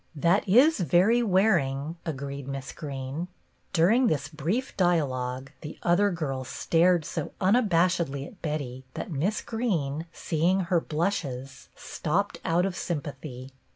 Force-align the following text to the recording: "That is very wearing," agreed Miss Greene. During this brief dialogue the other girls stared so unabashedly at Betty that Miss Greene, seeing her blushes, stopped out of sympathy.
"That 0.15 0.49
is 0.49 0.79
very 0.79 1.21
wearing," 1.21 1.95
agreed 2.07 2.47
Miss 2.47 2.71
Greene. 2.71 3.27
During 3.71 4.07
this 4.07 4.29
brief 4.29 4.75
dialogue 4.75 5.51
the 5.61 5.77
other 5.83 6.09
girls 6.09 6.47
stared 6.47 7.05
so 7.05 7.33
unabashedly 7.39 8.25
at 8.25 8.41
Betty 8.41 8.83
that 8.95 9.11
Miss 9.11 9.41
Greene, 9.43 10.07
seeing 10.11 10.61
her 10.61 10.81
blushes, 10.81 11.69
stopped 11.75 12.39
out 12.43 12.65
of 12.65 12.75
sympathy. 12.75 13.51